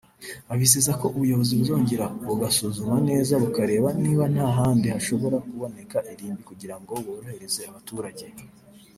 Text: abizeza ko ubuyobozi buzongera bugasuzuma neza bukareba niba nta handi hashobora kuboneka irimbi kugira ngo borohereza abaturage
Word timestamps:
abizeza 0.53 0.91
ko 1.01 1.05
ubuyobozi 1.15 1.53
buzongera 1.59 2.05
bugasuzuma 2.27 2.95
neza 3.09 3.33
bukareba 3.43 3.89
niba 4.03 4.23
nta 4.33 4.47
handi 4.57 4.87
hashobora 4.93 5.37
kuboneka 5.47 5.97
irimbi 6.11 6.41
kugira 6.49 6.75
ngo 6.81 6.93
borohereza 7.05 7.61
abaturage 7.71 8.25